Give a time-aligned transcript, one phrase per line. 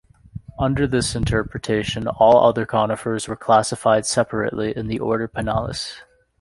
[0.57, 5.97] Under this interpretation, all other conifers were classified separately in the order Pinales.